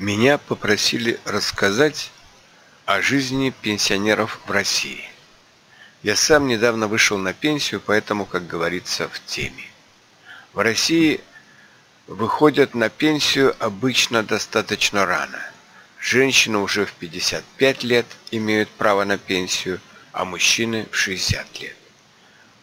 Меня 0.00 0.38
попросили 0.38 1.20
рассказать 1.24 2.10
о 2.84 3.00
жизни 3.00 3.54
пенсионеров 3.62 4.40
в 4.44 4.50
России. 4.50 5.08
Я 6.02 6.16
сам 6.16 6.48
недавно 6.48 6.88
вышел 6.88 7.16
на 7.16 7.32
пенсию, 7.32 7.80
поэтому, 7.80 8.26
как 8.26 8.44
говорится, 8.48 9.08
в 9.08 9.24
теме. 9.24 9.64
В 10.52 10.58
России 10.58 11.20
выходят 12.08 12.74
на 12.74 12.88
пенсию 12.88 13.54
обычно 13.60 14.24
достаточно 14.24 15.06
рано. 15.06 15.38
Женщины 16.00 16.58
уже 16.58 16.86
в 16.86 16.92
55 16.94 17.84
лет 17.84 18.06
имеют 18.32 18.70
право 18.70 19.04
на 19.04 19.16
пенсию, 19.16 19.80
а 20.10 20.24
мужчины 20.24 20.88
в 20.90 20.96
60 20.96 21.60
лет. 21.60 21.76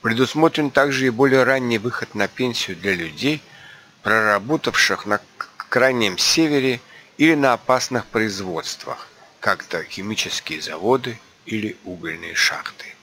Предусмотрен 0.01 0.69
также 0.69 1.07
и 1.07 1.09
более 1.09 1.43
ранний 1.43 1.77
выход 1.77 2.13
на 2.13 2.27
пенсию 2.27 2.75
для 2.75 2.93
людей, 2.93 3.41
проработавших 4.03 5.05
на 5.05 5.21
крайнем 5.69 6.17
севере 6.17 6.81
или 7.21 7.35
на 7.35 7.53
опасных 7.53 8.07
производствах, 8.07 9.07
как-то 9.39 9.83
химические 9.83 10.59
заводы 10.59 11.19
или 11.45 11.77
угольные 11.83 12.33
шахты. 12.33 12.95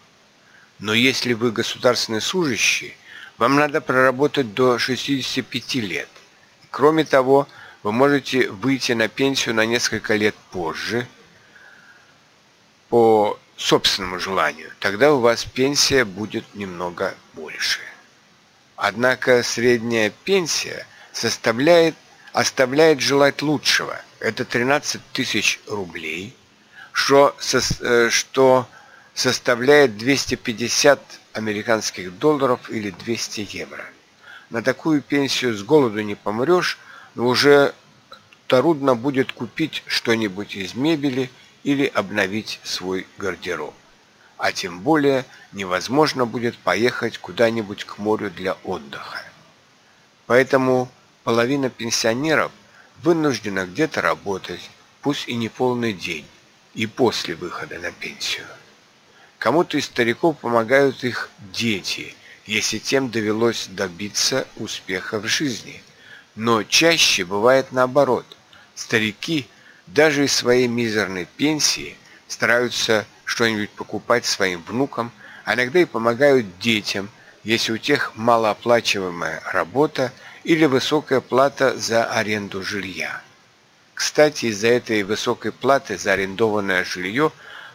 Но 0.80 0.92
если 0.92 1.34
вы 1.34 1.52
государственный 1.52 2.20
служащий, 2.20 2.96
вам 3.36 3.54
надо 3.54 3.80
проработать 3.80 4.54
до 4.54 4.76
65 4.76 5.74
лет. 5.76 6.08
Кроме 6.72 7.04
того, 7.04 7.46
вы 7.84 7.92
можете 7.92 8.50
выйти 8.50 8.90
на 8.90 9.06
пенсию 9.06 9.54
на 9.54 9.64
несколько 9.64 10.16
лет 10.16 10.34
позже 10.50 11.06
по 12.88 13.38
собственному 13.56 14.18
желанию. 14.18 14.72
Тогда 14.80 15.14
у 15.14 15.20
вас 15.20 15.44
пенсия 15.44 16.04
будет 16.04 16.56
немного 16.56 17.14
больше. 17.34 17.78
Однако 18.74 19.44
средняя 19.44 20.10
пенсия 20.24 20.88
составляет, 21.12 21.94
оставляет 22.32 22.98
желать 22.98 23.42
лучшего– 23.42 24.02
это 24.20 24.44
13 24.44 25.00
тысяч 25.12 25.60
рублей, 25.66 26.34
что, 26.92 27.36
э, 27.80 28.08
что 28.10 28.68
составляет 29.14 29.96
250 29.96 31.00
американских 31.32 32.18
долларов 32.18 32.70
или 32.70 32.90
200 32.90 33.48
евро. 33.56 33.84
На 34.50 34.62
такую 34.62 35.02
пенсию 35.02 35.54
с 35.54 35.62
голоду 35.62 36.00
не 36.00 36.14
помрешь, 36.14 36.78
но 37.14 37.26
уже 37.26 37.74
трудно 38.46 38.94
будет 38.94 39.32
купить 39.32 39.82
что-нибудь 39.86 40.56
из 40.56 40.74
мебели 40.74 41.30
или 41.64 41.86
обновить 41.86 42.60
свой 42.62 43.06
гардероб. 43.18 43.74
А 44.36 44.52
тем 44.52 44.80
более 44.80 45.24
невозможно 45.52 46.24
будет 46.24 46.56
поехать 46.56 47.18
куда-нибудь 47.18 47.84
к 47.84 47.98
морю 47.98 48.30
для 48.30 48.54
отдыха. 48.64 49.22
Поэтому 50.26 50.88
половина 51.24 51.70
пенсионеров 51.70 52.52
вынуждена 53.02 53.66
где-то 53.66 54.00
работать, 54.00 54.70
пусть 55.02 55.28
и 55.28 55.34
не 55.34 55.48
полный 55.48 55.92
день, 55.92 56.26
и 56.74 56.86
после 56.86 57.34
выхода 57.34 57.78
на 57.78 57.90
пенсию. 57.92 58.46
Кому-то 59.38 59.78
из 59.78 59.86
стариков 59.86 60.38
помогают 60.38 61.04
их 61.04 61.30
дети, 61.52 62.14
если 62.46 62.78
тем 62.78 63.10
довелось 63.10 63.68
добиться 63.68 64.46
успеха 64.56 65.20
в 65.20 65.26
жизни. 65.26 65.82
Но 66.34 66.64
чаще 66.64 67.24
бывает 67.24 67.72
наоборот. 67.72 68.24
Старики 68.74 69.46
даже 69.86 70.24
из 70.24 70.32
своей 70.32 70.66
мизерной 70.66 71.26
пенсии 71.36 71.96
стараются 72.26 73.06
что-нибудь 73.24 73.70
покупать 73.70 74.24
своим 74.24 74.62
внукам, 74.62 75.12
а 75.44 75.54
иногда 75.54 75.80
и 75.80 75.84
помогают 75.84 76.58
детям, 76.58 77.10
если 77.44 77.72
у 77.72 77.78
тех 77.78 78.12
малооплачиваемая 78.16 79.42
работа 79.52 80.12
или 80.48 80.64
высокая 80.64 81.20
плата 81.20 81.76
за 81.76 82.06
аренду 82.06 82.62
жилья. 82.62 83.20
Кстати, 83.92 84.46
из-за 84.46 84.68
этой 84.68 85.02
высокой 85.02 85.52
платы 85.52 85.98
за 85.98 86.14
арендованное 86.14 86.84
жилье 86.84 87.32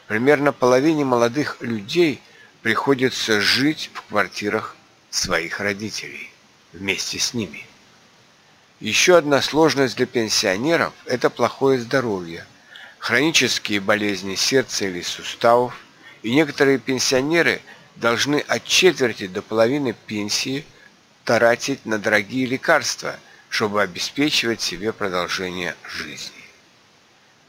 примерно 0.08 0.52
половине 0.52 1.06
молодых 1.06 1.58
людей 1.60 2.20
приходится 2.64 3.40
жить 3.42 3.92
в 3.94 4.02
квартирах 4.02 4.76
своих 5.12 5.60
родителей 5.60 6.32
вместе 6.72 7.20
с 7.20 7.36
ними. 7.36 7.64
Еще 8.80 9.18
одна 9.18 9.44
сложность 9.44 9.96
для 9.98 10.08
пенсионеров– 10.08 10.94
это 11.06 11.30
плохое 11.30 11.80
здоровье, 11.80 12.44
хронические 12.98 13.82
болезни 13.82 14.34
сердца 14.34 14.86
или 14.86 15.04
суставов, 15.04 15.78
и 16.24 16.34
некоторые 16.34 16.80
пенсионеры 16.80 17.62
должны 17.98 18.38
от 18.38 18.64
четверти 18.64 19.28
до 19.28 19.44
половины 19.44 19.94
пенсии 20.08 20.66
тратить 21.26 21.86
на 21.86 22.00
дорогие 22.00 22.46
лекарства, 22.46 23.16
чтобы 23.50 23.82
обеспечивать 23.82 24.62
себе 24.62 24.92
продолжение 24.94 25.76
жизни. 25.88 26.44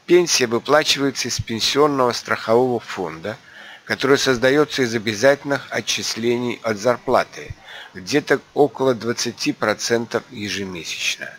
Пенсия 0.05 0.45
выплачивается 0.47 1.29
из 1.29 1.39
пенсионного 1.39 2.11
страхового 2.11 2.79
фонда, 2.79 3.37
который 3.85 4.17
создается 4.17 4.83
из 4.83 4.93
обязательных 4.93 5.67
отчислений 5.71 6.59
от 6.63 6.77
зарплаты, 6.77 7.55
где-то 7.93 8.39
около 8.53 8.93
20% 8.93 10.23
ежемесячно. 10.31 11.29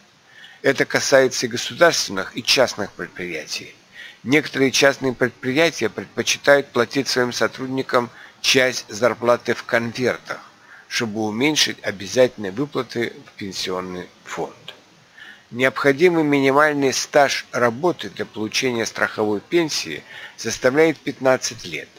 Это 0.62 0.84
касается 0.84 1.46
и 1.46 1.48
государственных, 1.48 2.36
и 2.36 2.42
частных 2.42 2.90
предприятий. 2.92 3.74
Некоторые 4.24 4.72
частные 4.72 5.12
предприятия 5.12 5.88
предпочитают 5.88 6.68
платить 6.68 7.06
своим 7.06 7.32
сотрудникам 7.32 8.10
часть 8.40 8.84
зарплаты 8.88 9.54
в 9.54 9.62
конвертах, 9.62 10.40
чтобы 10.96 11.26
уменьшить 11.26 11.76
обязательные 11.82 12.52
выплаты 12.52 13.12
в 13.26 13.32
пенсионный 13.32 14.06
фонд. 14.24 14.74
Необходимый 15.50 16.24
минимальный 16.24 16.94
стаж 16.94 17.44
работы 17.52 18.08
для 18.08 18.24
получения 18.24 18.86
страховой 18.86 19.40
пенсии 19.40 20.02
составляет 20.38 20.96
15 20.96 21.66
лет. 21.66 21.90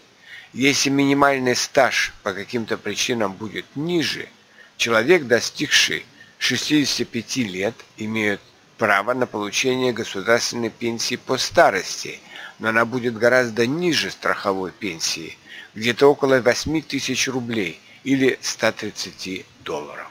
Если 0.52 0.90
минимальный 0.90 1.56
стаж 1.56 2.12
по 2.24 2.34
каким-то 2.34 2.76
причинам 2.76 3.34
будет 3.34 3.68
ниже, 3.76 4.30
человек, 4.78 5.26
достигший 5.26 6.04
65 6.40 7.38
лет, 7.38 7.76
имеет 7.98 8.42
право 8.80 9.14
на 9.14 9.28
получение 9.28 9.94
государственной 9.94 10.72
пенсии 10.72 11.18
по 11.18 11.38
старости, 11.38 12.20
но 12.58 12.70
она 12.70 12.84
будет 12.84 13.16
гораздо 13.16 13.68
ниже 13.68 14.10
страховой 14.10 14.72
пенсии, 14.72 15.38
где-то 15.76 16.08
около 16.08 16.42
8 16.42 16.82
тысяч 16.82 17.28
рублей– 17.28 17.80
или 18.08 18.40
130 18.42 19.46
долларов. 19.66 20.08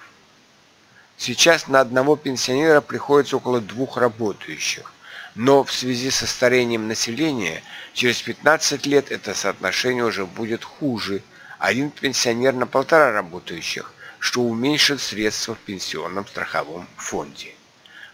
Сейчас 1.17 1.67
на 1.67 1.81
одного 1.81 2.17
пенсионера 2.17 2.83
приходится 2.83 3.39
около 3.39 3.63
двух 3.63 3.97
работающих, 3.97 4.93
но 5.35 5.65
в 5.65 5.73
связи 5.73 6.11
со 6.11 6.27
старением 6.27 6.89
населения 6.89 7.63
через 7.95 8.21
15 8.21 8.85
лет 8.85 9.11
это 9.11 9.33
соотношение 9.33 10.05
уже 10.05 10.27
будет 10.27 10.63
хуже. 10.63 11.23
Один 11.59 11.89
пенсионер 11.89 12.53
на 12.53 12.67
полтора 12.67 13.13
работающих, 13.13 13.95
что 14.19 14.43
уменьшит 14.43 15.01
средства 15.01 15.55
в 15.55 15.59
пенсионном 15.61 16.27
страховом 16.27 16.87
фонде. 16.99 17.55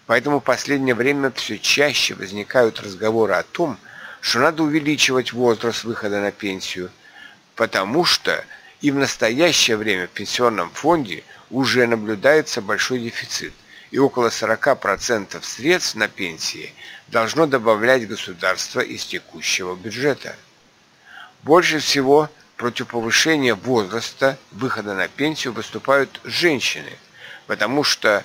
Поэтому 0.06 0.38
в 0.38 0.44
последнее 0.44 0.94
время 0.94 1.32
все 1.32 1.59
чаще 1.59 2.14
возникают 2.14 2.78
разговоры 2.78 3.32
о 3.32 3.43
том, 3.43 3.76
что 4.20 4.38
надо 4.38 4.62
увеличивать 4.62 5.32
возраст 5.32 5.82
выхода 5.82 6.20
на 6.20 6.31
пенсию, 6.31 6.93
потому 7.56 8.04
что 8.04 8.44
и 8.82 8.91
в 8.91 8.97
настоящее 8.97 9.76
время 9.76 10.09
в 10.09 10.10
пенсионном 10.10 10.70
фонде 10.70 11.22
уже 11.50 11.87
наблюдается 11.87 12.60
большой 12.60 12.98
дефицит, 12.98 13.54
и 13.93 13.98
около 13.98 14.28
40% 14.28 15.43
средств 15.43 15.94
на 15.94 16.09
пенсии 16.09 16.75
должно 17.06 17.47
добавлять 17.47 18.09
государство 18.09 18.81
из 18.81 19.04
текущего 19.04 19.76
бюджета. 19.76 20.34
Больше 21.44 21.78
всего 21.78 22.28
против 22.56 22.88
повышения 22.88 23.54
возраста 23.54 24.37
выхода 24.50 24.94
на 24.94 25.06
пенсию 25.09 25.53
выступают 25.53 26.20
женщины, 26.25 26.93
потому 27.47 27.84
что 27.84 28.25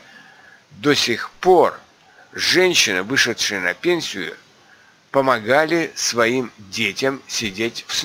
до 0.72 0.96
сих 0.96 1.30
пор 1.40 1.80
женщины, 2.34 3.04
вышедшие 3.04 3.60
на 3.60 3.74
пенсию, 3.76 4.36
помогали 5.12 5.92
своим 5.96 6.52
детям 6.58 7.22
сидеть 7.28 7.86
с 7.90 8.04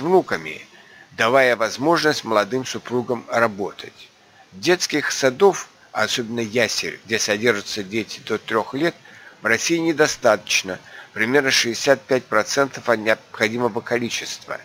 внуками– 0.00 0.66
давая 1.16 1.56
возможность 1.56 2.24
молодым 2.24 2.64
супругам 2.64 3.24
работать. 3.28 4.08
Детских 4.52 5.12
садов, 5.12 5.68
особенно 5.92 6.40
ясель, 6.40 7.00
где 7.04 7.18
содержатся 7.18 7.82
дети 7.82 8.20
до 8.26 8.38
трех 8.38 8.74
лет, 8.74 8.94
в 9.40 9.46
России 9.46 9.78
недостаточно, 9.78 10.78
примерно 11.12 11.48
65% 11.48 12.82
от 12.84 12.98
необходимого 12.98 13.80
количества. 13.80 14.60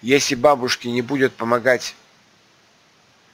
Если 0.00 0.34
бабушки 0.34 0.88
не 0.88 1.02
будут 1.02 1.34
помогать 1.34 1.94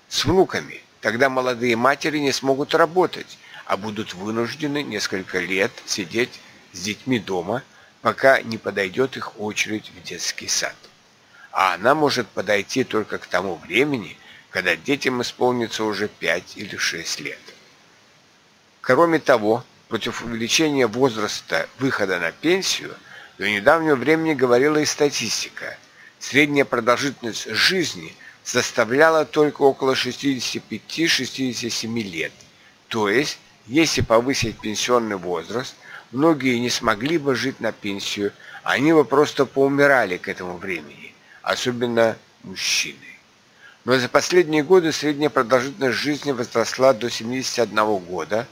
с 0.09 0.25
внуками, 0.25 0.83
тогда 1.01 1.29
молодые 1.29 1.77
матери 1.77 2.19
не 2.19 2.33
смогут 2.33 2.75
работать, 2.75 3.39
а 3.67 3.77
будут 3.77 4.15
вынуждены 4.15 4.83
несколько 4.83 5.39
лет 5.39 5.71
сидеть 5.87 6.41
с 6.73 6.81
детьми 6.81 7.19
дома, 7.19 7.63
пока 8.01 8.41
не 8.41 8.59
подойдет 8.59 9.17
их 9.17 9.39
очередь 9.39 9.91
в 9.91 10.03
детский 10.03 10.49
сад 10.49 10.75
а 11.53 11.75
она 11.75 11.95
может 11.95 12.27
подойти 12.29 12.85
только 12.85 13.19
к 13.19 13.27
тому 13.27 13.57
времени, 13.57 14.17
когда 14.51 14.77
детям 14.77 15.23
исполнится 15.23 15.85
уже 15.85 16.09
5 16.09 16.57
или 16.57 16.77
6 16.77 17.21
лет. 17.21 17.39
Кроме 18.81 19.19
того, 19.19 19.65
против 19.89 20.23
увеличения 20.23 20.87
возраста 20.87 21.69
выхода 21.79 22.19
на 22.19 22.33
пенсию 22.33 22.95
до 23.39 23.51
недавнего 23.51 23.97
времени 23.97 24.35
говорила 24.35 24.79
и 24.79 24.85
статистика. 24.85 25.77
Средняя 26.19 26.65
продолжительность 26.65 27.49
жизни 27.51 28.15
составляла 28.43 29.25
только 29.25 29.63
около 29.63 29.93
65-67 29.93 32.03
лет. 32.03 32.33
То 32.89 33.09
есть, 33.09 33.39
если 33.67 34.01
повысить 34.01 34.59
пенсионный 34.59 35.17
возраст, 35.17 35.77
многие 36.11 36.59
не 36.59 36.71
смогли 36.71 37.19
бы 37.19 37.35
жить 37.35 37.61
на 37.61 37.73
пенсию, 37.73 38.33
они 38.63 38.93
бы 38.93 39.05
просто 39.05 39.47
поумирали 39.47 40.17
к 40.17 40.29
этому 40.29 40.57
времени, 40.57 41.08
особенно 41.49 42.17
мужчины. 42.43 42.99
Но 43.87 43.99
за 43.99 44.11
последние 44.11 44.63
годы 44.63 44.93
средняя 44.93 45.31
продолжительность 45.31 45.97
жизни 45.97 46.31
возросла 46.31 46.93
до 46.93 47.09
71 47.09 47.97
года, 48.01 48.47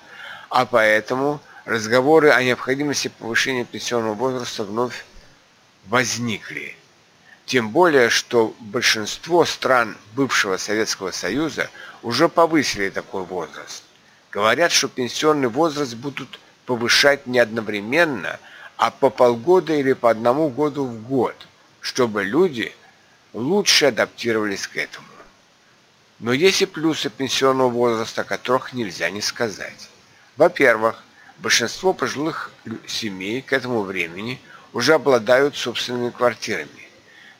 а 0.48 0.64
поэтому 0.64 1.40
разговоры 1.66 2.30
о 2.30 2.42
необходимости 2.42 3.08
повышения 3.08 3.66
пенсионного 3.66 4.14
возраста 4.14 4.64
вновь 4.64 5.04
возникли. 5.88 6.74
Тем 7.44 7.68
более, 7.68 8.08
что 8.08 8.56
большинство 8.60 9.44
стран 9.44 9.94
бывшего 10.14 10.56
Советского 10.56 11.10
Союза 11.10 11.68
уже 12.02 12.30
повысили 12.30 12.88
такой 12.88 13.24
возраст. 13.24 13.82
Говорят, 14.32 14.72
что 14.72 14.88
пенсионный 14.88 15.48
возраст 15.48 15.94
будут 15.94 16.40
повышать 16.64 17.26
не 17.26 17.40
одновременно, 17.40 18.40
а 18.78 18.90
по 18.90 19.10
полгода 19.10 19.74
или 19.74 19.92
по 19.92 20.08
одному 20.10 20.48
году 20.48 20.86
в 20.86 21.06
год, 21.06 21.34
чтобы 21.82 22.24
люди 22.24 22.74
лучше 23.36 23.86
адаптировались 23.86 24.66
к 24.66 24.76
этому. 24.76 25.06
Но 26.18 26.32
есть 26.32 26.62
и 26.62 26.66
плюсы 26.66 27.10
пенсионного 27.10 27.68
возраста, 27.68 28.22
о 28.22 28.24
которых 28.24 28.72
нельзя 28.72 29.10
не 29.10 29.20
сказать. 29.20 29.90
Во-первых, 30.38 31.02
большинство 31.38 31.92
пожилых 31.92 32.50
семей 32.86 33.42
к 33.42 33.52
этому 33.52 33.82
времени 33.82 34.40
уже 34.72 34.94
обладают 34.94 35.54
собственными 35.54 36.08
квартирами. 36.10 36.88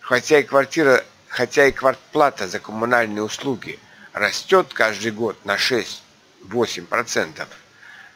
Хотя 0.01 0.41
и 0.41 0.43
квартира, 0.43 1.03
хотя 1.29 1.67
и 1.67 1.73
квартплата 1.73 2.47
за 2.47 2.61
коммунальные 2.61 3.23
услуги 3.23 3.79
растет 4.13 4.75
каждый 4.75 5.13
год 5.13 5.43
на 5.47 5.57
6-8%, 5.57 7.47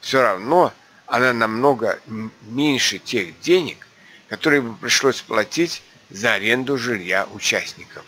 все 0.03 0.23
равно 0.23 0.75
она 1.07 1.33
намного 1.33 1.99
меньше 2.43 2.99
тех 2.99 3.41
денег, 3.41 3.87
которые 4.29 4.61
бы 4.61 4.77
пришлось 4.77 5.23
платить 5.23 5.83
за 6.11 6.35
аренду 6.35 6.77
жилья 6.77 7.27
участников. 7.33 8.05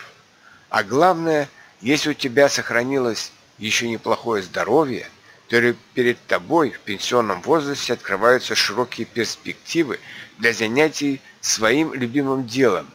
А 0.68 0.82
главное, 0.82 1.48
если 1.80 2.10
у 2.10 2.14
тебя 2.14 2.48
сохранилось 2.48 3.32
еще 3.58 3.88
неплохое 3.88 4.42
здоровье, 4.42 5.08
то 5.48 5.74
перед 5.94 6.18
тобой 6.26 6.70
в 6.70 6.80
пенсионном 6.80 7.42
возрасте 7.42 7.92
открываются 7.92 8.54
широкие 8.54 9.06
перспективы 9.06 10.00
для 10.38 10.52
занятий 10.52 11.20
своим 11.40 11.92
любимым 11.92 12.46
делом, 12.46 12.88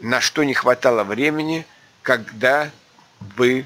на 0.00 0.20
что 0.20 0.44
не 0.44 0.52
хватало 0.52 1.04
времени, 1.04 1.66
когда 2.02 2.70
вы, 3.36 3.64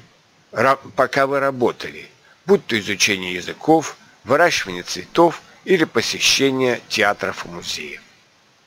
пока 0.95 1.27
вы 1.27 1.39
работали, 1.39 2.09
будь 2.45 2.65
то 2.65 2.79
изучение 2.79 3.33
языков, 3.33 3.97
выращивание 4.23 4.83
цветов 4.83 5.41
или 5.65 5.83
посещение 5.83 6.81
театров 6.87 7.45
и 7.45 7.49
музеев. 7.49 8.01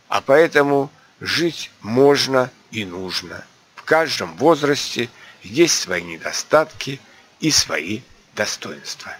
А 0.08 0.20
поэтому 0.20 0.90
жить 1.22 1.70
можно 1.80 2.50
и 2.72 2.84
нужно. 2.84 3.44
В 3.76 3.84
каждом 3.84 4.36
возрасте 4.36 5.08
есть 5.42 5.78
свои 5.78 6.02
недостатки 6.02 7.00
и 7.40 7.50
свои 7.50 8.00
достоинства. 8.34 9.16